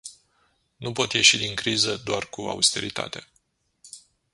Nu 0.77 0.91
pot 0.91 1.11
ieși 1.13 1.37
din 1.37 1.55
criză 1.55 1.97
doar 1.97 2.29
cu 2.29 2.41
austeritate. 2.41 3.27